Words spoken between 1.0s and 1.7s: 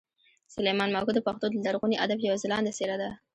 د پښتو د